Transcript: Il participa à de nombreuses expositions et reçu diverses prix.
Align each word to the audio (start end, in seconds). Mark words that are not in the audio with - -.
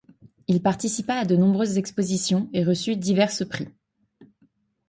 Il 0.47 0.63
participa 0.63 1.13
à 1.19 1.25
de 1.25 1.35
nombreuses 1.35 1.77
expositions 1.77 2.49
et 2.53 2.63
reçu 2.63 2.95
diverses 2.97 3.47
prix. 3.47 3.67